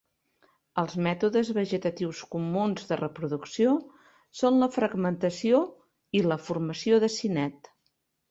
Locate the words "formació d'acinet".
6.47-7.71